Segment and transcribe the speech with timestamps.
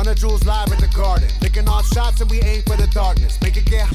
[0.00, 1.28] Run a jewels live in the garden.
[1.42, 3.38] Picking off shots and we aim for the darkness.
[3.42, 3.86] Make it get.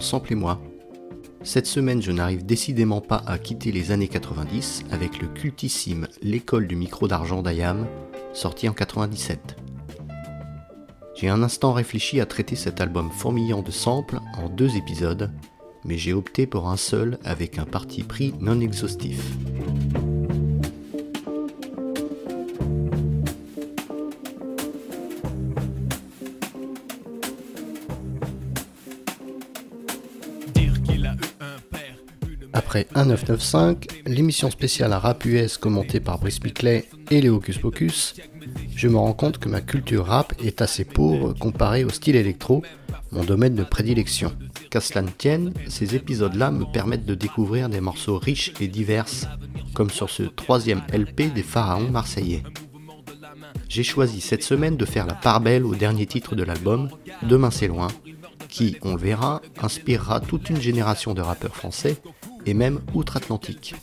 [0.00, 0.60] Sample et moi.
[1.42, 6.66] Cette semaine, je n'arrive décidément pas à quitter les années 90 avec le cultissime L'école
[6.66, 7.86] du micro d'argent d'Ayam,
[8.32, 9.56] sorti en 97.
[11.14, 15.30] J'ai un instant réfléchi à traiter cet album fourmillant de samples en deux épisodes,
[15.84, 19.22] mais j'ai opté pour un seul avec un parti pris non exhaustif.
[32.70, 38.14] Après 1995, l'émission spéciale à rap US commentée par Brice Piclet et les Hocus Pocus,
[38.76, 42.62] je me rends compte que ma culture rap est assez pauvre comparée au style électro,
[43.10, 44.30] mon domaine de prédilection.
[44.70, 49.06] Qu'à cela ne tienne, ces épisodes-là me permettent de découvrir des morceaux riches et divers,
[49.74, 52.44] comme sur ce troisième LP des pharaons marseillais.
[53.68, 56.88] J'ai choisi cette semaine de faire la part belle au dernier titre de l'album,
[57.24, 57.88] Demain c'est loin,
[58.48, 62.00] qui, on le verra, inspirera toute une génération de rappeurs français
[62.46, 63.74] et même outre-Atlantique.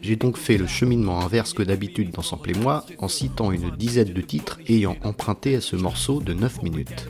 [0.00, 4.12] J'ai donc fait le cheminement inverse que d'habitude dans Sample moi en citant une dizaine
[4.12, 7.08] de titres ayant emprunté à ce morceau de 9 minutes.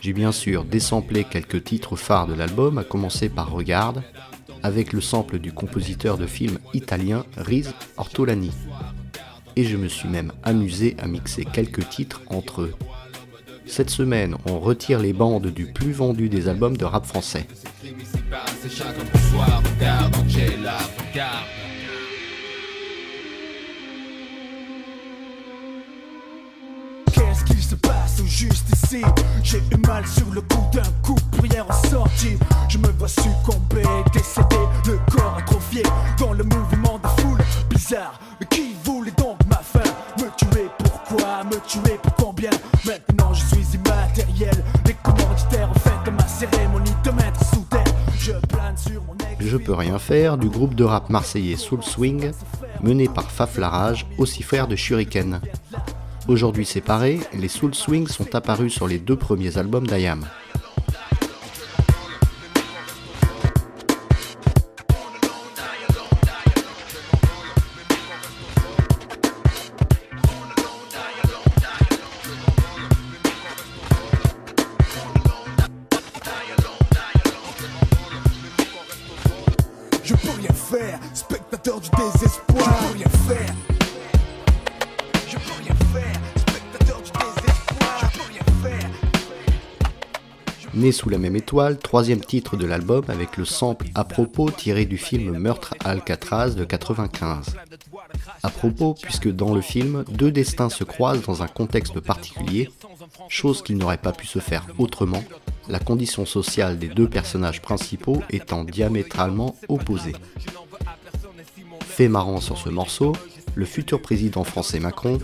[0.00, 4.02] J'ai bien sûr désamplé quelques titres phares de l'album, à commencer par Regarde,
[4.62, 8.50] avec le sample du compositeur de film italien Riz Ortolani.
[9.56, 12.74] Et je me suis même amusé à mixer quelques titres entre eux.
[13.66, 17.46] Cette semaine, on retire les bandes du plus vendu des albums de rap français.
[27.12, 29.02] Qu'est-ce qu'il se passe juste ici?
[29.44, 32.36] J'ai eu mal sur le coup d'un coup de prière en sortie.
[32.68, 34.56] Je me vois succomber, décédé,
[34.86, 35.82] le corps atrophié
[36.18, 37.38] Dans le mouvement de foule
[37.70, 39.88] bizarre Mais qui voulait donc ma fin
[40.18, 41.98] Me tuer pourquoi Me tuer?
[42.02, 42.50] Pour combien?
[42.84, 44.64] Maintenant je suis immatériel
[49.46, 52.32] Je peux rien faire du groupe de rap marseillais Soul Swing,
[52.82, 55.40] mené par Faf Larage, aussi frère de Shuriken.
[56.26, 60.26] Aujourd'hui séparés, les Soul Swing sont apparus sur les deux premiers albums d'Ayam.
[90.92, 94.98] Sous la même étoile, troisième titre de l'album avec le sample à propos tiré du
[94.98, 97.56] film Meurtre Alcatraz de 95.
[98.42, 102.70] À propos, puisque dans le film, deux destins se croisent dans un contexte particulier,
[103.28, 105.24] chose qui n'aurait pas pu se faire autrement,
[105.68, 110.14] la condition sociale des deux personnages principaux étant diamétralement opposée.
[111.80, 113.12] Fait marrant sur ce morceau,
[113.56, 115.18] le futur président français Macron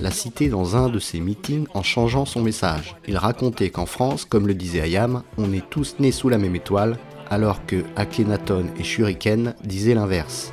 [0.00, 2.96] l'a cité dans un de ses meetings en changeant son message.
[3.08, 6.56] Il racontait qu'en France, comme le disait Ayam, on est tous nés sous la même
[6.56, 6.98] étoile,
[7.30, 10.52] alors que Akhenaton et Shuriken disaient l'inverse.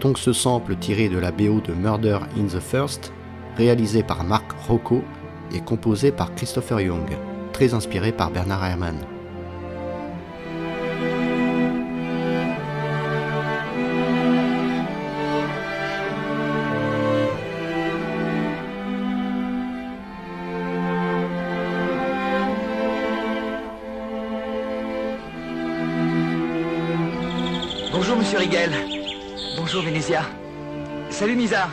[0.00, 3.12] Donc ce sample tiré de la BO de Murder in the First,
[3.56, 5.02] réalisé par Mark Rocco
[5.54, 7.08] et composé par Christopher Young,
[7.52, 8.96] très inspiré par Bernard Herrmann.
[27.92, 28.99] Bonjour, monsieur Rigel.
[29.72, 30.28] Bonjour, Vénétia.
[31.10, 31.70] Salut, Misard.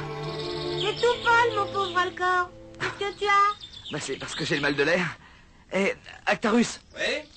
[0.79, 2.51] T'es tout folle, mon pauvre Alcor.
[2.79, 5.17] Qu'est-ce que tu as Bah c'est parce que j'ai le mal de l'air.
[5.73, 5.93] Eh,
[6.27, 7.27] Actarus Oui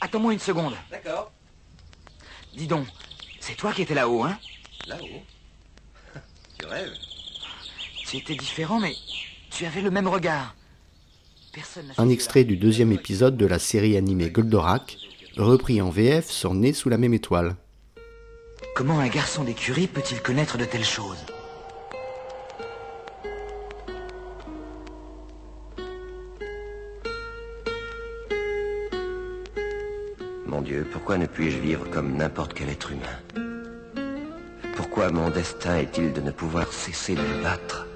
[0.00, 0.74] Attends-moi une seconde.
[0.92, 1.32] D'accord.
[2.56, 2.86] Dis donc,
[3.40, 4.38] c'est toi qui étais là-haut, hein?
[4.86, 5.22] Là-haut
[6.60, 6.94] Tu rêves
[8.06, 8.94] Tu étais différent, mais
[9.50, 10.54] tu avais le même regard.
[11.52, 14.98] Personne Un fait extrait du deuxième épisode de la série animée Goldorak,
[15.36, 17.56] repris en VF sur Né sous la même étoile.
[18.74, 21.24] Comment un garçon d'écurie peut-il connaître de telles choses
[30.44, 34.24] Mon Dieu, pourquoi ne puis-je vivre comme n'importe quel être humain?
[34.74, 37.86] Pourquoi mon destin est-il de ne pouvoir cesser de me battre?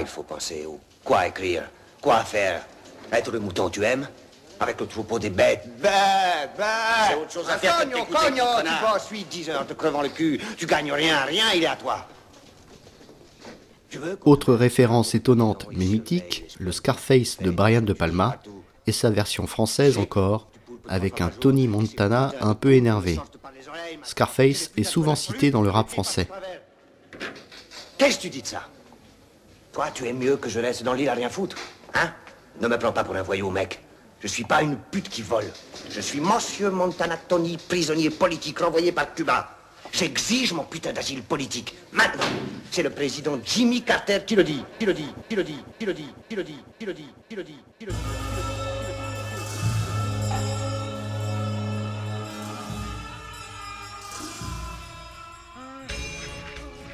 [0.00, 1.64] Quoi il faut penser ou quoi écrire,
[2.00, 2.64] quoi faire.
[3.12, 4.08] Être le mouton tu aimes?
[4.60, 5.64] Avec le troupeau des bêtes.
[5.80, 6.66] Bêtes, bêtes
[7.08, 9.50] C'est autre chose à faire que de Cogno, t'écouter, cogno, petit tu vas ensuite 10
[9.50, 10.40] heures te crevant le cul.
[10.58, 12.06] Tu gagnes rien, rien, il est à toi.
[13.88, 18.36] Tu veux qu'on- Autre référence étonnante mais mythique, le Scarface de Brian De Palma
[18.86, 20.48] et sa version française encore,
[20.88, 23.18] avec un Tony Montana un peu énervé.
[24.02, 26.28] Scarface est souvent cité dans le rap français.
[27.98, 28.62] Qu'est-ce que tu dis de ça?
[29.80, 31.56] Toi, tu es mieux que je laisse dans l'île à rien foutre.
[31.94, 32.12] Hein?
[32.60, 33.82] Ne me prends pas pour un voyou, mec.
[34.20, 35.50] Je suis pas une pute qui vole.
[35.88, 39.56] Je suis Monsieur Montana Tony, prisonnier politique renvoyé par Cuba.
[39.90, 41.74] J'exige mon putain d'asile politique.
[41.92, 42.28] Maintenant,
[42.70, 44.62] c'est le président Jimmy Carter qui le dit.
[44.78, 47.08] Qui le dit, qui le dit, qui le dit, qui le dit, qui le dit,
[47.26, 48.69] qui le dit, qui le dit.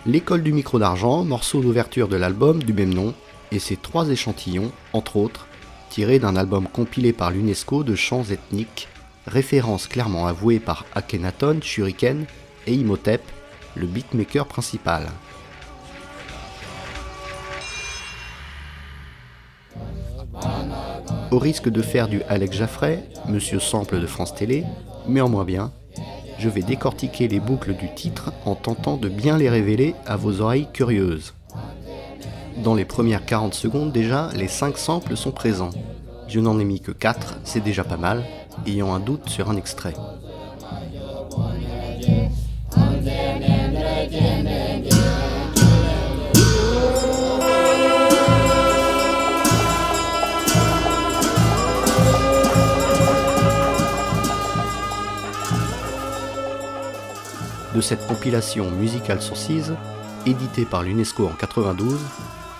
[0.06, 3.12] L'école du micro d'argent, morceau d'ouverture de l'album du même nom,
[3.50, 5.48] et ses trois échantillons, entre autres,
[5.90, 8.86] tirés d'un album compilé par l'UNESCO de chants ethniques,
[9.26, 12.24] référence clairement avouée par Akhenaton, Shuriken
[12.68, 13.20] et Imhotep,
[13.74, 15.08] le beatmaker principal.
[21.32, 24.62] Au risque de faire du Alex Jaffray, Monsieur Sample de France Télé,
[25.08, 25.72] mais en moins bien,
[26.38, 30.40] je vais décortiquer les boucles du titre en tentant de bien les révéler à vos
[30.40, 31.34] oreilles curieuses.
[32.62, 35.70] Dans les premières 40 secondes déjà, les 5 samples sont présents.
[36.28, 38.24] Je n'en ai mis que 4, c'est déjà pas mal,
[38.66, 39.94] ayant un doute sur un extrait.
[57.76, 59.72] De cette compilation Musical Sources,
[60.24, 62.00] éditée par l'UNESCO en 92,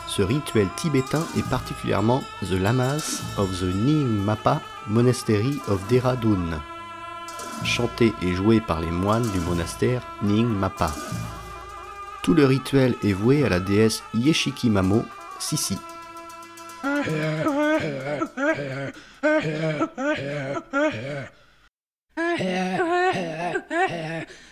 [0.07, 6.61] ce rituel tibétain est particulièrement The Lamas of the Nyingmapa Monastery of Dehradun,
[7.65, 10.95] chanté et joué par les moines du monastère Nyingmapa.
[12.23, 15.03] Tout le rituel est voué à la déesse Yeshikimamo
[15.39, 15.79] Sissi.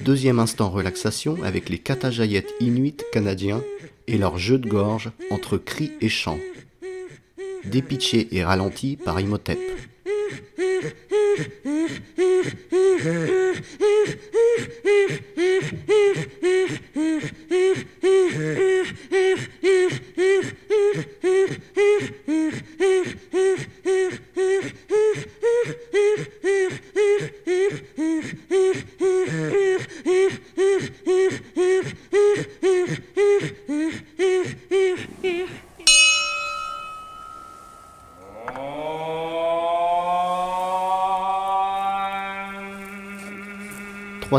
[0.00, 3.62] Deuxième instant relaxation avec les Katajayettes inuits canadiens
[4.06, 6.38] et leur jeu de gorge entre cris et chants.
[7.64, 9.58] Dépitché et ralenti par Imhotep.
[11.36, 13.45] Hier, hier, hier.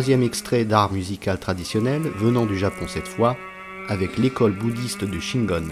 [0.07, 3.35] Extrait d'art musical traditionnel venant du Japon cette fois,
[3.89, 5.67] avec l'école bouddhiste de Shingon.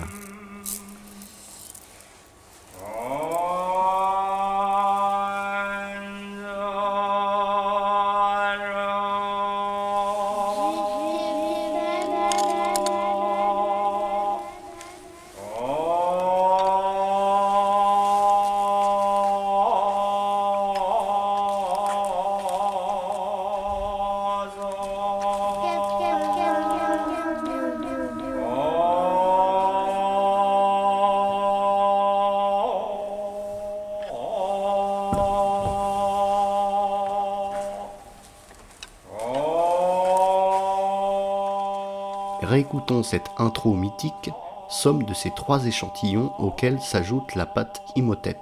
[42.55, 44.29] Réécoutons cette intro mythique,
[44.69, 48.37] somme de ces trois échantillons auxquels s'ajoute la pâte Imhotep.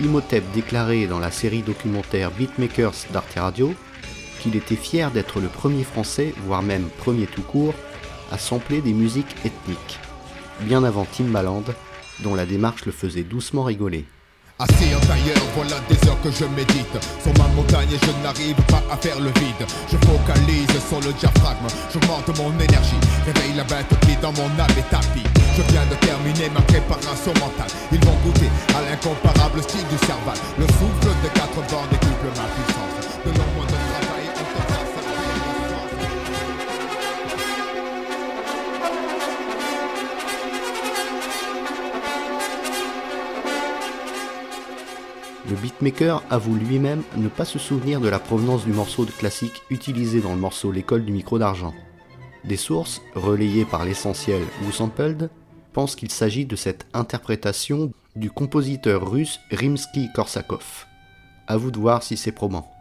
[0.00, 3.72] Imhotep déclarait dans la série documentaire Beatmakers d'Arte Radio
[4.42, 7.74] qu'il était fier d'être le premier français, voire même premier tout court,
[8.32, 10.00] à sampler des musiques ethniques,
[10.60, 11.64] bien avant Timbaland,
[12.20, 14.04] dont la démarche le faisait doucement rigoler.
[14.58, 16.96] Assis en tailleur, voilà des heures que je médite.
[17.22, 19.66] Sur ma montagne et je n'arrive pas à faire le vide.
[19.90, 23.00] Je focalise sur le diaphragme, j'augmente mon énergie.
[23.26, 27.32] Réveille la bête qui dans mon âme est tapis Je viens de terminer ma préparation
[27.40, 27.70] mentale.
[27.90, 30.36] Ils vont goûter à l'incomparable style du cerval.
[30.58, 33.02] Le souffle de quatre vents décuple ma puissance
[45.52, 49.60] Le beatmaker avoue lui-même ne pas se souvenir de la provenance du morceau de classique
[49.68, 51.74] utilisé dans le morceau L'école du micro d'argent.
[52.46, 55.28] Des sources, relayées par l'essentiel ou sampled,
[55.74, 60.86] pensent qu'il s'agit de cette interprétation du compositeur russe Rimsky-Korsakov.
[61.46, 62.72] À vous de voir si c'est probant.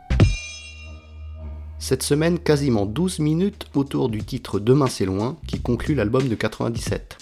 [1.78, 6.36] Cette semaine, quasiment 12 minutes autour du titre Demain c'est loin qui conclut l'album de
[6.36, 7.18] 97.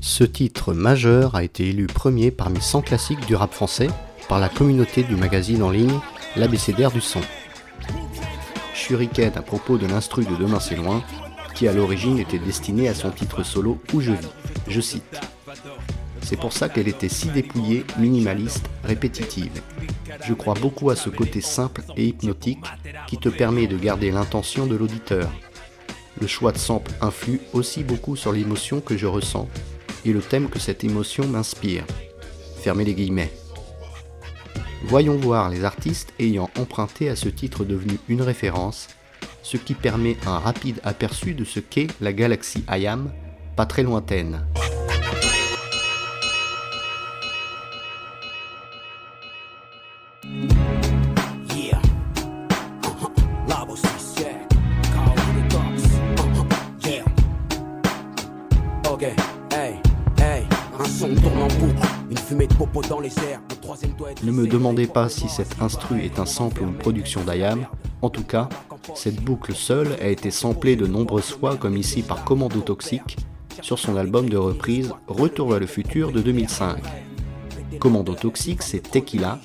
[0.00, 3.88] Ce titre majeur a été élu premier parmi 100 classiques du rap français
[4.30, 5.98] par la communauté du magazine en ligne
[6.36, 7.20] l'ABCDR du son.
[8.72, 11.02] Shuriken à propos de l'instru de Demain c'est loin,
[11.52, 14.28] qui à l'origine était destiné à son titre solo Où je vis.
[14.68, 15.20] Je cite.
[16.22, 19.50] C'est pour ça qu'elle était si dépouillée, minimaliste, répétitive.
[20.22, 22.64] Je crois beaucoup à ce côté simple et hypnotique
[23.08, 25.28] qui te permet de garder l'intention de l'auditeur.
[26.20, 29.48] Le choix de sample influe aussi beaucoup sur l'émotion que je ressens
[30.04, 31.84] et le thème que cette émotion m'inspire.
[32.62, 33.32] Fermez les guillemets.
[34.84, 38.88] Voyons voir les artistes ayant emprunté à ce titre devenu une référence,
[39.42, 43.10] ce qui permet un rapide aperçu de ce qu'est la galaxie Ayam,
[43.56, 44.46] pas très lointaine.
[64.30, 67.66] Ne me demandez pas si cet instru est un sample ou une production d'Ayam,
[68.00, 68.48] en tout cas,
[68.94, 73.16] cette boucle seule a été samplée de nombreuses fois comme ici par Commando Toxique
[73.60, 76.80] sur son album de reprise Retour vers le futur de 2005.
[77.80, 79.40] Commando Toxique, c'est Tequila,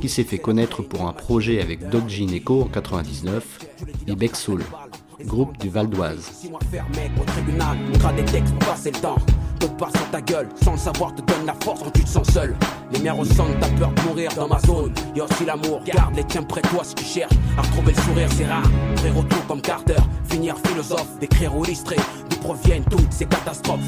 [0.00, 3.58] qui s'est fait connaître pour un projet avec Doc Gineco en 99
[4.06, 4.62] et Bexsoul,
[5.26, 6.48] groupe du Val d'Oise.
[9.60, 12.08] Te passe sur ta gueule, sans le savoir, te donne la force quand tu te
[12.08, 12.56] sens seul.
[12.92, 14.94] Les miens ressentent ta peur de mourir dans ma zone.
[15.14, 18.02] Y'a aussi l'amour, garde les tiens près de toi si tu cherches à retrouver le
[18.02, 18.70] sourire, c'est rare.
[18.96, 20.00] Frérot tout comme Carter,
[20.30, 21.96] finir philosophe, d'écrire ou illustrer,
[22.30, 23.80] d'où proviennent toutes ces catastrophes?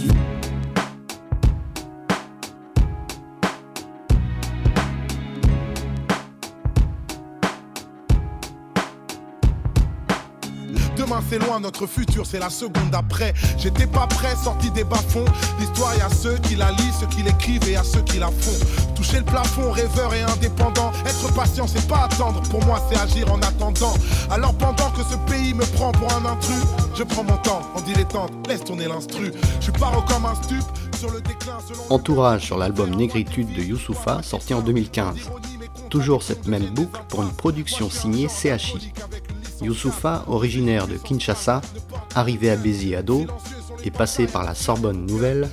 [11.28, 13.34] C'est loin, notre futur c'est la seconde après.
[13.58, 15.24] J'étais pas prêt, sorti des bas-fonds.
[15.58, 18.94] L'histoire, y ceux qui la lisent, ceux qui l'écrivent et à ceux qui la font.
[18.94, 20.92] Toucher le plafond, rêveur et indépendant.
[21.06, 22.42] Être patient, c'est pas attendre.
[22.50, 23.94] Pour moi, c'est agir en attendant.
[24.30, 26.62] Alors pendant que ce pays me prend pour un intrus,
[26.94, 29.32] je prends mon temps en dilettante, laisse tourner l'instru.
[29.60, 30.64] Je paro comme un stup
[30.98, 31.58] sur le déclin.
[31.90, 35.30] Entourage sur l'album Négritude de Youssoufa, sorti en 2015.
[35.90, 38.92] Toujours cette même boucle pour une production signée CHI.
[39.62, 41.60] Youssoufa, originaire de Kinshasa,
[42.14, 43.26] arrivé à Béziers ado
[43.84, 45.48] et passé par la Sorbonne Nouvelle,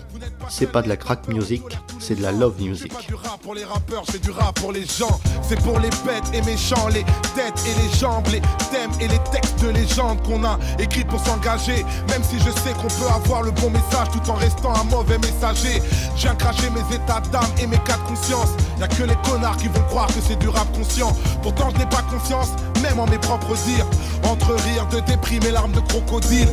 [0.49, 1.63] c'est pas de la crack music,
[1.99, 2.91] c'est de la love music.
[2.91, 5.19] C'est pas du rap pour les rappeurs, c'est du rap pour les gens.
[5.41, 7.03] C'est pour les bêtes et méchants, les
[7.35, 8.41] têtes et les jambes, les
[8.71, 11.85] thèmes et les textes de légende qu'on a écrits pour s'engager.
[12.09, 15.17] Même si je sais qu'on peut avoir le bon message tout en restant un mauvais
[15.19, 15.81] messager.
[16.15, 18.49] Je viens cracher mes états d'âme et mes cas de conscience.
[18.79, 21.15] Y a que les connards qui vont croire que c'est du rap conscient.
[21.41, 22.49] Pourtant je n'ai pas confiance,
[22.81, 23.85] même en mes propres dires.
[24.23, 26.49] Entre rire de déprime et larmes de crocodile.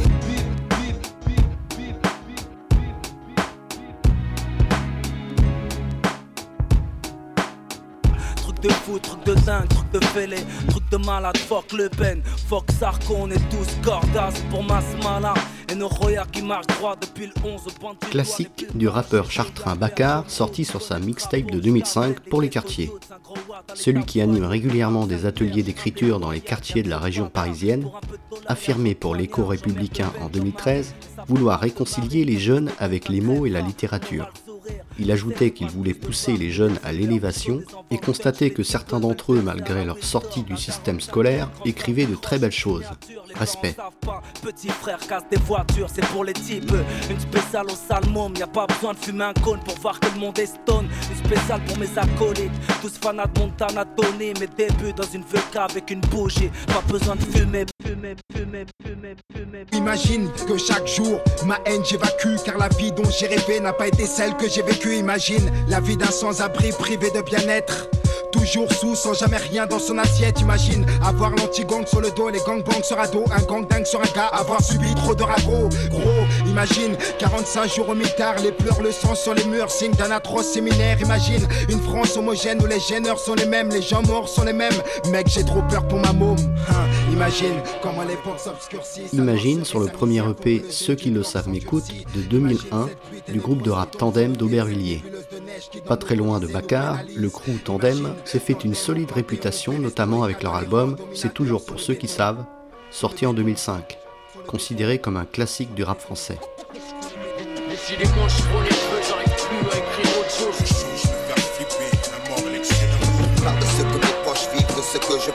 [8.97, 10.37] Fou, truc de dingue, truc de fêlé,
[10.69, 15.35] truc de malade, fuck Le Pen, fuck Sarko, on est tous cordas pour Masmala.
[15.71, 19.31] Et nos royards qui marchent droit depuis le 11 au banc de Classique du rappeur
[19.31, 22.93] chartrain Bakar, sorti sur sa mixtape de 2005 pour les quartiers.
[23.75, 27.91] Celui qui anime régulièrement des ateliers d'écriture dans les quartiers de la région parisienne,
[28.47, 30.95] affirmé pour l'écho républicain en 2013
[31.29, 34.31] vouloir réconcilier les jeunes avec les mots et la littérature.
[34.99, 37.61] Il ajoutait qu'il voulait pousser les jeunes à l'élévation
[37.91, 42.38] et constatait que certains d'entre eux, malgré leur sortie du système scolaire, écrivaient de très
[42.38, 42.85] belles choses.
[43.35, 43.76] Respect.
[44.43, 46.73] Petit frère casse des voitures, c'est pour les types.
[47.11, 50.07] Une spéciale au salmon, y a pas besoin de fumer un cône pour voir que
[50.15, 50.88] le monde est stone.
[51.11, 55.57] Une spéciale pour mes acolytes, tous fanats de Montana donné mes débuts dans une VK
[55.57, 56.50] avec une bougie.
[56.69, 59.67] Pas besoin de fumer, fumer, fumer, fumer, fumer.
[59.73, 63.88] Imagine que chaque jour, ma haine j'évacue car la vie dont j'ai rêvé n'a pas
[63.88, 64.86] été celle que j'ai vécue.
[64.93, 67.88] Imagine la vie d'un sans-abri privé de bien-être.
[68.37, 70.40] Toujours sous, sans jamais rien dans son assiette.
[70.40, 74.14] Imagine avoir l'anti-gang sur le dos, les gangbangs sur ado, un gang dingue sur un
[74.14, 75.69] gars, avoir subi trop de ragots.
[75.90, 80.11] Gros, imagine 45 jours au mitard, les pleurs, le sang sur les murs, signe d'un
[80.11, 81.00] atroce séminaire.
[81.00, 84.52] Imagine une France homogène où les gêneurs sont les mêmes, les gens morts sont les
[84.52, 84.75] mêmes.
[85.11, 86.37] Mec, j'ai trop peur pour ma môme.
[86.69, 89.07] Hein, imagine comment l'époque s'obscurcit.
[89.14, 92.88] Imagine sur le premier EP Ceux qui le savent m'écoutent de 2001
[93.33, 95.02] du groupe de rap Tandem d'Aubervilliers.
[95.87, 100.43] Pas très loin de Bakar, le crew Tandem s'est fait une solide réputation, notamment avec
[100.43, 102.45] leur album C'est toujours pour ceux qui savent,
[102.91, 103.99] sorti en 2005,
[104.47, 106.39] considéré comme un classique du rap français.
[107.69, 110.57] Décidément, je prends les cheveux, j'arrive plus à écrire autre chose.
[113.37, 115.31] Je parle de ce que mes proches vivent, de ce que je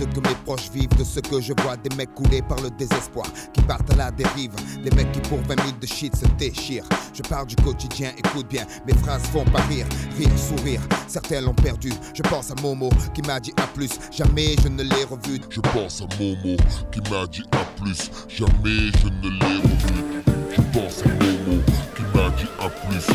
[0.00, 1.76] ce que mes proches vivent, de ce que je vois.
[1.76, 4.52] Des mecs coulés par le désespoir, qui partent à la dérive.
[4.82, 6.88] Des mecs qui pour 20 000 de shit se déchirent.
[7.12, 8.64] Je parle du quotidien, écoute bien.
[8.86, 9.86] Mes phrases font pas rire,
[10.16, 10.80] rire, sourire.
[11.06, 11.92] Certains l'ont perdu.
[12.14, 13.90] Je pense à Momo qui m'a dit à plus.
[14.10, 15.40] Jamais je ne l'ai revu.
[15.50, 16.56] Je pense à Momo
[16.90, 18.10] qui m'a dit à plus.
[18.28, 20.22] Jamais je ne l'ai revu.
[20.56, 21.62] Je pense à Momo
[21.94, 23.06] qui m'a dit à plus.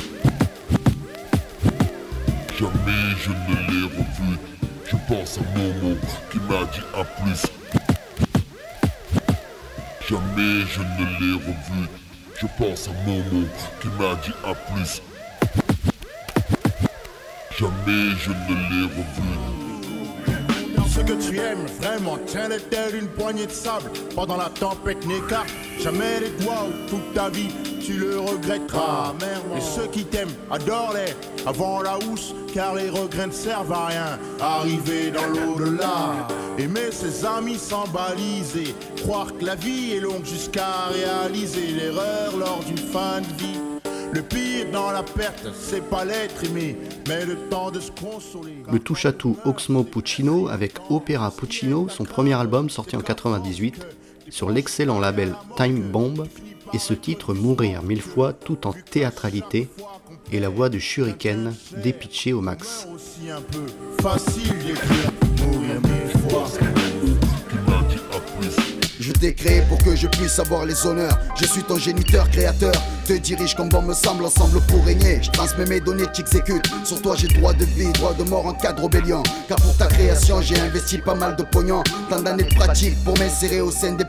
[2.60, 4.55] Jamais je ne l'ai revu.
[5.08, 5.96] Je pense à Momo
[6.32, 7.46] qui m'a dit à plus.
[10.10, 11.88] Jamais je ne l'ai revu.
[12.42, 13.46] Je pense à Momo
[13.82, 15.02] qui m'a dit à plus.
[17.60, 19.30] Jamais je ne l'ai revu.
[20.90, 23.92] Ce que tu aimes vraiment, tiens les terres une poignée de sable.
[24.16, 27.54] Pendant la tempête n'écarte jamais les doigts toute ta vie
[27.86, 29.14] tu le regretteras.
[29.56, 31.14] Et ceux qui t'aiment, adore-les
[31.46, 34.20] avant la housse, car les regrets ne servent à rien.
[34.40, 38.74] Arriver dans l'au-delà, aimer ses amis sans baliser.
[38.98, 43.60] Croire que la vie est longue jusqu'à réaliser l'erreur lors d'une fin de vie.
[44.14, 48.64] Le pire dans la perte, c'est pas l'être aimé, mais le temps de se consoler.
[48.72, 53.86] Le touche-à-tout Oxmo Puccino avec Opera Puccino, son premier album sorti en 98,
[54.30, 56.26] sur l'excellent label Time Bomb,
[56.76, 59.70] et ce titre Mourir mille fois tout en théâtralité
[60.34, 62.88] et la voix de Shuriken dépitchée au max.
[69.00, 71.18] Je t'ai créé pour que je puisse avoir les honneurs.
[71.40, 72.74] Je suis ton géniteur, créateur.
[73.06, 75.22] Te dirige comme bon me semble, ensemble pour régner.
[75.22, 76.66] Je transmets mes données, t'exécutes.
[76.84, 79.22] Sur toi, j'ai droit de vie, droit de mort en cas de rébellion.
[79.48, 81.84] Car pour ta création, j'ai investi pas mal de pognon.
[82.10, 84.05] Tant d'années de pratique pour m'insérer au sein des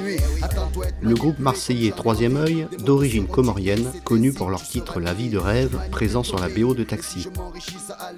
[0.00, 0.18] le.
[1.00, 5.78] Le groupe marseillais Troisième œil, d'origine comorienne, connu pour leur titre La vie de rêve,
[5.92, 7.28] présent sur la BO de Taxi.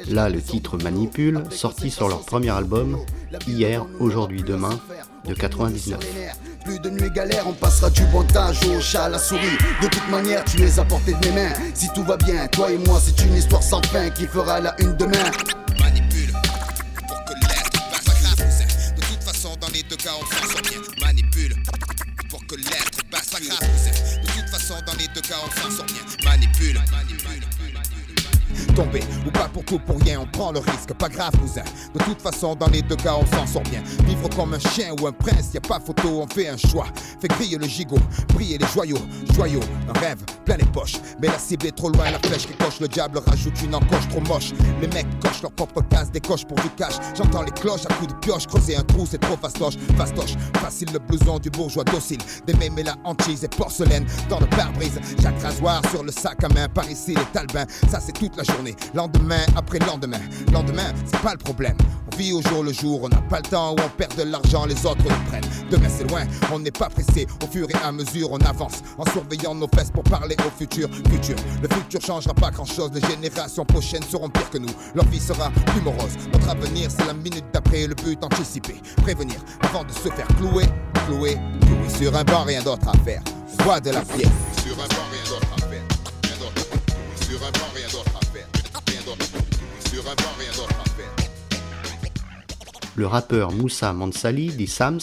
[0.08, 2.98] Là, le titre Manipule, sorti sur leur premier album,
[3.46, 4.80] Hier, Aujourd'hui, Demain,
[5.26, 5.98] de 99.
[6.64, 9.58] Plus de nuit galère, on passera du temps au chat, à la souris.
[9.82, 11.52] De toute manière, tu les as portés de mes mains.
[11.74, 14.74] Si tout va bien, toi et moi, c'est une histoire sans fin qui fera la
[14.80, 15.30] une demain.
[15.78, 16.32] Manipule
[17.06, 18.96] pour que l'être passe à grave.
[18.96, 20.62] De toute façon, dans les deux cas, on s'en sort.
[21.02, 21.54] Manipule
[22.30, 23.60] pour que l'être passe à grave.
[23.60, 25.83] De toute façon, dans les deux cas, on s'en sort.
[28.74, 31.62] Tomber ou pas pour tout pour rien, on prend le risque, pas grave cousin.
[31.94, 33.82] De toute façon, dans les deux cas, on s'en sort bien.
[34.06, 36.86] Vivre comme un chien ou un prince, y a pas photo, on fait un choix.
[37.20, 38.00] Fait griller le gigot,
[38.34, 38.98] briller les joyaux,
[39.32, 40.96] joyaux, un rêve, plein les poches.
[41.20, 44.08] Mais la cible est trop loin, la flèche qui coche, le diable rajoute une encoche
[44.08, 44.52] trop moche.
[44.80, 46.94] Les mecs cochent leur propre case, décochent pour du cash.
[47.16, 50.34] J'entends les cloches à coups de pioche, creuser un trou, c'est trop fastoche, fastoche.
[50.60, 52.18] Facile le blouson du bourgeois docile.
[52.46, 54.98] Des mais la hantise et porcelaine dans le pare-brise.
[55.22, 57.66] Chaque rasoir sur le sac à main, par ici les talbins.
[57.88, 58.63] Ça c'est toute la journée,
[58.94, 60.20] lendemain après lendemain.
[60.52, 61.76] Lendemain, c'est pas le problème.
[62.12, 63.02] On vie au jour le jour.
[63.02, 65.44] On n'a pas le temps où on perd de l'argent, les autres le prennent.
[65.70, 66.22] Demain c'est loin,
[66.52, 67.26] on n'est pas pressé.
[67.42, 70.88] Au fur et à mesure, on avance en surveillant nos fesses pour parler au futur.
[71.10, 72.90] Futur, le futur changera pas grand chose.
[72.94, 74.74] Les générations prochaines seront pires que nous.
[74.94, 76.16] Leur vie sera plus morose.
[76.32, 77.86] Notre avenir, c'est la minute d'après.
[77.86, 80.64] Le but anticipé, prévenir avant de se faire clouer,
[81.06, 81.88] clouer, clouer.
[81.98, 83.22] Sur un banc, rien d'autre à faire.
[83.60, 84.30] Voix de la pierre.
[84.62, 85.82] Sur un banc, rien d'autre à faire.
[86.22, 86.66] Rien d'autre.
[87.20, 88.23] Sur un banc, rien d'autre à faire.
[92.96, 95.00] Le rappeur Moussa Mansali dit Sams,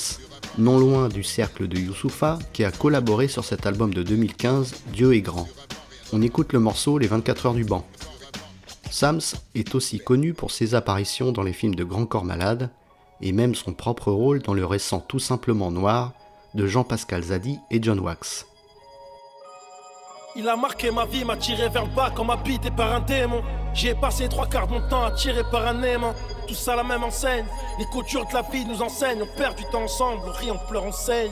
[0.58, 5.14] non loin du cercle de Youssoufa, qui a collaboré sur cet album de 2015, Dieu
[5.14, 5.48] est grand.
[6.14, 7.86] On écoute le morceau Les 24 heures du banc.
[8.90, 9.22] Sams
[9.56, 12.70] est aussi connu pour ses apparitions dans les films de Grand Corps Malade,
[13.22, 16.14] et même son propre rôle dans le récent Tout simplement noir
[16.54, 18.46] de Jean-Pascal Zadi et John Wax.
[20.34, 23.42] Il a marqué ma vie, m'a tiré vers le bas comme habité par un démon.
[23.74, 26.14] J'y ai passé trois quarts de mon temps tirer par un aimant.
[26.48, 27.46] Tout ça la même enseigne.
[27.78, 29.24] Les coutures de la vie nous enseignent.
[29.24, 31.32] On perd du temps ensemble, on rit, on pleure, on saigne.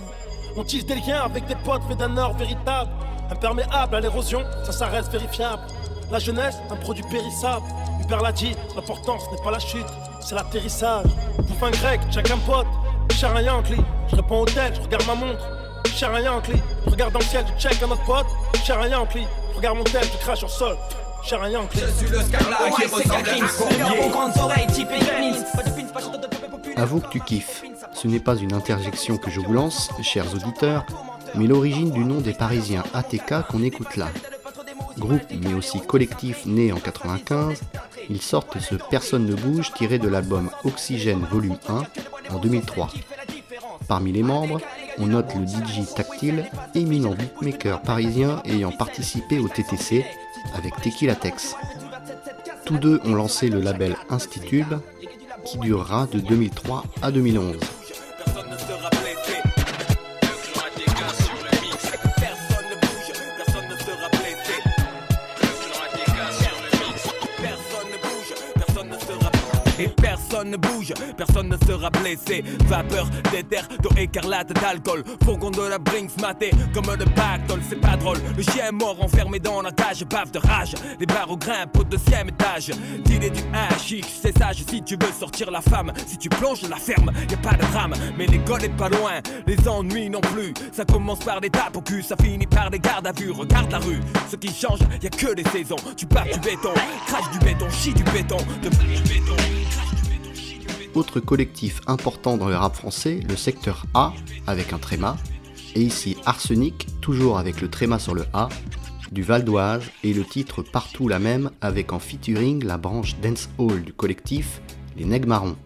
[0.58, 2.92] On tisse des liens avec des potes faits d'un or véritable.
[3.32, 5.62] Imperméable à l'érosion, ça, ça reste vérifiable.
[6.12, 7.66] La jeunesse, un produit périssable.
[8.02, 9.86] Hubert l'a dit, l'important ce n'est pas la chute,
[10.20, 11.06] c'est l'atterrissage.
[11.62, 12.68] Un grec, chacun pote.
[13.16, 13.76] Cher un Yankee,
[14.10, 15.59] je réponds au tel, je regarde ma montre.
[16.00, 16.54] Cher un Yankee,
[16.86, 18.26] je regarde dans le ciel, je check un autre pote.
[18.64, 20.78] Cher un Yankee, je regarde mon tel, je crache sur le sol.
[21.26, 21.78] Cher un Yankee.
[21.78, 24.10] Je suis le scarlat qui ressemble à un courbier.
[24.10, 25.00] grandes oreilles typées
[26.78, 27.64] Avoue que tu kiffes.
[27.92, 30.86] Ce n'est pas une interjection que je vous lance, chers auditeurs,
[31.36, 34.08] mais l'origine du nom des Parisiens ATK qu'on écoute là.
[34.98, 37.60] Groupe mais aussi collectif né en 95,
[38.10, 42.88] ils sortent ce Personne ne bouge tiré de l'album Oxygène Volume 1 en 2003.
[43.90, 44.62] Parmi les membres,
[45.00, 50.06] on note le DJ Tactile, éminent beatmaker parisien ayant participé au TTC
[50.54, 51.56] avec Tequila Tex.
[52.66, 54.80] Tous deux ont lancé le label Institube
[55.44, 57.56] qui durera de 2003 à 2011.
[70.50, 72.44] Personne ne bouge, personne ne sera blessé.
[72.66, 75.04] Vapeur d'éther, d'eau écarlate, d'alcool.
[75.24, 78.18] Fourgon de la Brinks maté comme le pactole, c'est pas drôle.
[78.36, 80.76] Le chien est mort enfermé dans la cage, bave de rage.
[81.00, 82.72] Les barreaux grimpent au deuxième étage.
[83.06, 85.92] Dîner du HX, c'est sage si tu veux sortir la femme.
[86.08, 87.94] Si tu plonges la ferme, y a pas de drame.
[88.18, 90.54] Mais l'école est pas loin, les ennuis non plus.
[90.72, 93.32] Ça commence par des tapes au cul, ça finit par des gardes à vue.
[93.32, 95.78] Regarde la rue, ce qui change, y a que les saisons.
[95.96, 96.74] Tu pars du béton,
[97.08, 99.89] crache du béton, chie du béton, de du béton.
[100.96, 104.12] Autre collectif important dans le rap français, le secteur A,
[104.48, 105.18] avec un tréma,
[105.76, 108.50] et ici Arsenic, toujours avec le tréma sur le A,
[109.12, 113.50] du Val d'Oise, et le titre partout la même, avec en featuring la branche Dance
[113.60, 114.62] Hall du collectif,
[114.98, 115.58] les Nègres Marrons.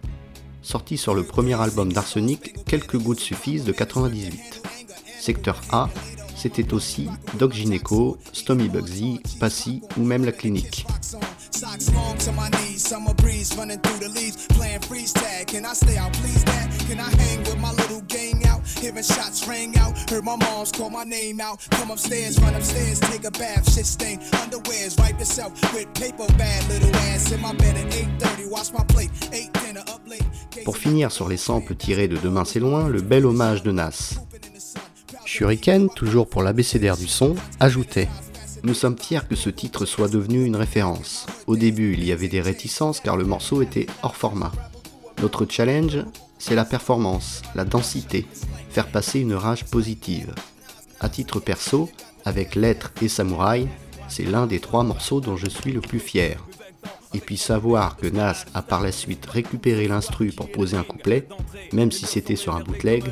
[0.62, 4.62] Sorti sur le premier album d'Arsenic, Quelques gouttes suffisent de 98.
[5.20, 5.90] Secteur A,
[6.36, 7.08] c'était aussi
[7.40, 10.86] Doc Gineco, Stomy Bugsy, Passy ou même la clinique.
[11.64, 15.48] Socks long to my knees, summer breeze running through the leaves, playing freeze tag.
[15.48, 16.70] Can I stay out, please, dad?
[16.90, 18.68] Can I hang with my little gang out?
[18.68, 21.66] Hearing shots ring out, heard my mom's call my name out.
[21.72, 24.20] Come upstairs, run upstairs, take a bath, shit stain.
[24.44, 28.50] Underwears, wipe yourself with paper bag, little ass in my bed at 8:30.
[28.52, 30.66] Wash my plate, ate dinner up late.
[30.66, 34.20] Pour finir sur les samples tirés de Demain c'est loin, le bel hommage de Nas.
[35.24, 38.10] Shuriken, toujours pour l'abécédaire du son, ajoutait
[38.66, 41.26] Nous sommes fiers que ce titre soit devenu une référence.
[41.48, 44.54] Au début, il y avait des réticences car le morceau était hors format.
[45.22, 45.98] Notre challenge,
[46.40, 48.26] c'est la performance, la densité,
[48.70, 50.34] faire passer une rage positive.
[51.02, 51.90] À titre perso,
[52.24, 53.68] avec Lettre et Samouraï,
[54.08, 56.42] c'est l'un des trois morceaux dont je suis le plus fier.
[57.14, 61.28] Et puis savoir que Nas a par la suite récupéré l'instru pour poser un couplet,
[61.74, 63.04] même si c'était sur un bootleg,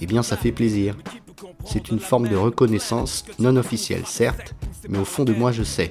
[0.00, 0.96] eh bien ça fait plaisir.
[1.64, 4.54] C'est une forme de reconnaissance non officielle, certes,
[4.88, 5.90] mais au fond de moi je sais.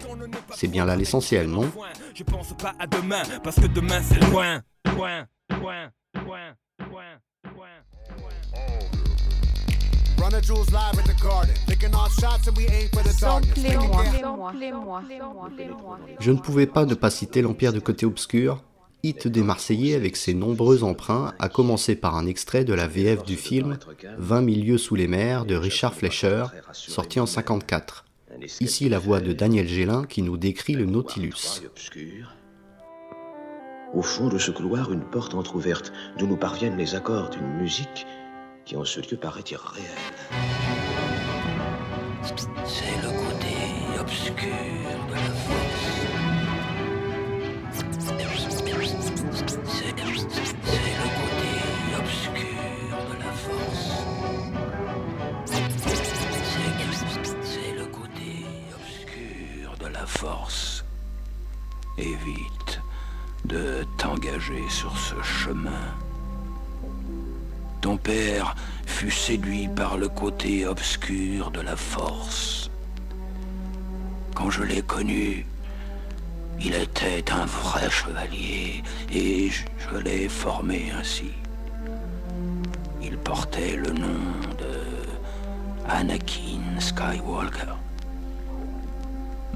[0.53, 1.71] C'est bien là l'essentiel, non
[2.13, 4.61] Je pense pas à demain, parce que demain c'est loin.
[4.85, 7.85] Loin, loin, loin, loin, loin.
[10.17, 11.53] Run a jewels live at the garden.
[11.67, 13.57] Picking off shots and we aim for the darkness.
[13.57, 14.21] We don't care.
[14.21, 15.99] Samplez-moi, samplez-moi.
[16.19, 18.63] Je ne pouvais pas ne pas citer l'Empire de côté obscur,
[19.03, 23.23] hit des Marseillais avec ses nombreux emprunts, à commencer par un extrait de la VF
[23.23, 23.77] du film
[24.17, 28.04] 20 milieux sous les mers de Richard Fleischer, sorti en 54.
[28.59, 31.61] Ici la voix de Daniel Gélin qui nous décrit le Nautilus.
[33.93, 38.05] Au fond de ce couloir, une porte entr'ouverte, d'où nous parviennent les accords d'une musique
[38.65, 39.85] qui en ce lieu paraît irréelle.
[42.65, 44.94] C'est le côté obscur
[63.45, 65.93] de t'engager sur ce chemin.
[67.81, 68.55] Ton père
[68.85, 72.69] fut séduit par le côté obscur de la force.
[74.33, 75.45] Quand je l'ai connu,
[76.59, 81.31] il était un vrai chevalier et je l'ai formé ainsi.
[83.01, 84.23] Il portait le nom
[84.57, 87.75] de Anakin Skywalker.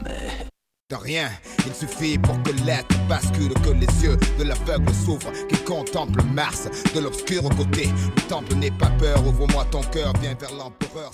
[0.04, 0.49] Mais
[0.90, 1.30] de rien,
[1.68, 6.68] il suffit pour que l'être bascule, que les yeux de l'aveugle s'ouvrent, qu'il contemple Mars
[6.96, 7.90] de l'obscur côté.
[8.16, 11.12] Le temple n'est pas peur, ouvre-moi ton cœur, viens vers l'empereur.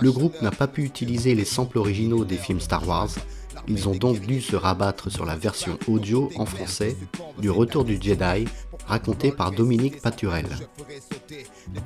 [0.00, 3.10] Le groupe n'a pas pu utiliser les samples originaux des films Star Wars.
[3.66, 6.96] Ils ont donc dû se rabattre sur la version audio en français
[7.38, 8.46] du Retour du Jedi,
[8.86, 10.46] raconté par Dominique Paturel.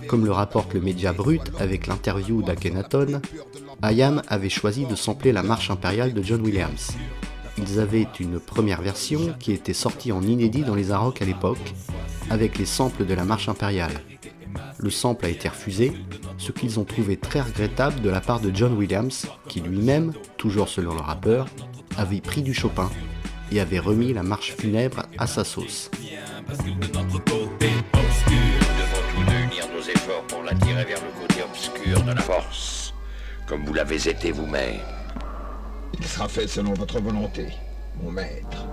[0.07, 3.21] Comme le rapporte le média Brut avec l'interview d'Akhenaton,
[3.83, 6.93] Ayam avait choisi de sampler la marche impériale de John Williams.
[7.59, 11.75] Ils avaient une première version qui était sortie en inédit dans les Arocs à l'époque,
[12.31, 14.01] avec les samples de la marche impériale.
[14.79, 15.93] Le sample a été refusé,
[16.39, 20.69] ce qu'ils ont trouvé très regrettable de la part de John Williams, qui lui-même, toujours
[20.69, 21.47] selon le rappeur,
[21.97, 22.91] avait pris du Chopin
[23.51, 25.91] et avait remis la marche funèbre à sa sauce.
[30.85, 32.95] vers le côté obscur de la force,
[33.47, 35.02] comme vous l'avez été vous-même.
[36.03, 37.47] Il sera fait selon votre volonté,
[38.03, 38.67] mon maître.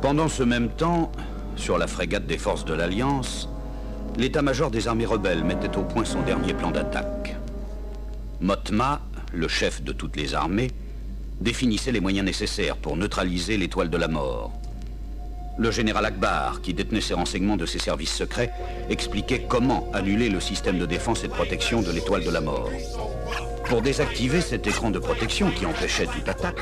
[0.00, 1.10] Pendant ce même temps,
[1.56, 3.48] sur la frégate des forces de l'Alliance,
[4.16, 7.34] l'état-major des armées rebelles mettait au point son dernier plan d'attaque.
[8.40, 9.00] Motma,
[9.32, 10.70] le chef de toutes les armées,
[11.40, 14.52] définissait les moyens nécessaires pour neutraliser l'étoile de la mort.
[15.58, 18.52] Le général Akbar, qui détenait ses renseignements de ses services secrets,
[18.88, 22.70] expliquait comment annuler le système de défense et de protection de l'étoile de la mort.
[23.68, 26.60] Pour désactiver cet écran de protection qui empêchait toute attaque,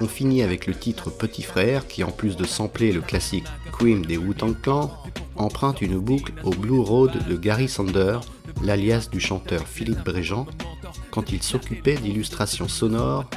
[0.00, 4.02] on finit avec le titre Petit Frère qui, en plus de sampler le classique Queen
[4.02, 4.90] des Wu-Tang Clan,
[5.36, 8.18] emprunte une boucle au Blue Road de Gary Sander,
[8.62, 10.46] l'alias du chanteur Philippe Bréjean,
[11.10, 13.28] quand il s'occupait d'illustrations sonores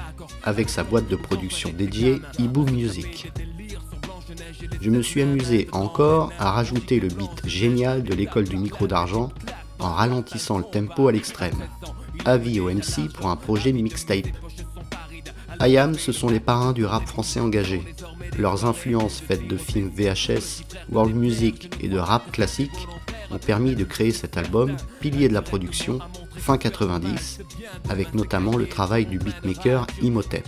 [0.44, 3.32] avec sa boîte de production dédiée Ibu Music.
[4.82, 9.32] Je me suis amusé encore à rajouter le beat génial de l'école du micro d'argent
[9.80, 11.68] en ralentissant le tempo à l'extrême.
[12.26, 14.28] Avis au MC pour un projet mixtape.
[15.62, 17.82] IAM, ce sont les parrains du rap français engagé.
[18.38, 22.88] Leurs influences faites de films VHS, world music et de rap classique
[23.32, 26.00] ont permis de créer cet album, pilier de la production,
[26.38, 27.40] fin 90,
[27.90, 30.48] avec notamment le travail du beatmaker Imhotep.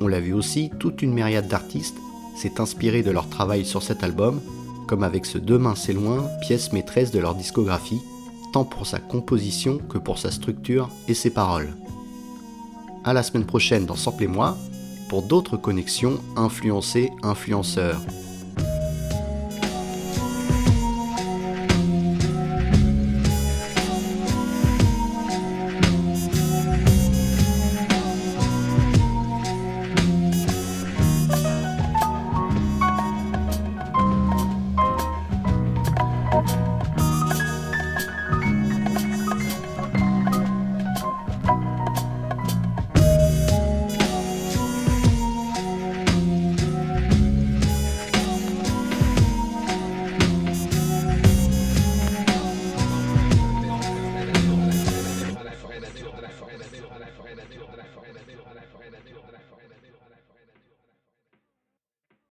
[0.00, 1.96] On l'a vu aussi, toute une myriade d'artistes
[2.36, 4.40] s'est inspirée de leur travail sur cet album,
[4.86, 8.00] comme avec ce Demain c'est loin, pièce maîtresse de leur discographie,
[8.52, 11.74] tant pour sa composition que pour sa structure et ses paroles.
[13.04, 14.56] À la semaine prochaine dans Sample et moi
[15.08, 18.00] pour d'autres connexions influencées influenceurs.